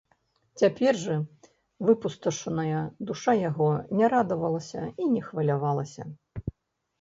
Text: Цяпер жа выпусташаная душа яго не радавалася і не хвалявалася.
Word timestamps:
Цяпер 0.59 0.93
жа 1.01 1.17
выпусташаная 1.89 2.79
душа 3.11 3.35
яго 3.49 3.69
не 4.01 4.05
радавалася 4.15 4.81
і 5.05 5.13
не 5.13 5.21
хвалявалася. 5.29 6.03